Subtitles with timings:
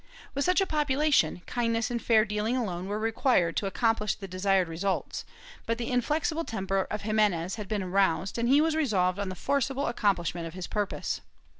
[0.33, 4.67] With such a population, kindness and fair dealing alone were required to accomplish the desired
[4.67, 5.23] result,
[5.67, 9.35] but the inflexible temper of Ximenes had been aroused, and he was resolved on the
[9.35, 11.21] forcible accomplishment of his purpose.